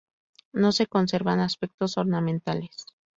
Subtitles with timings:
[0.51, 2.87] No se conservan aspectos ornamentales.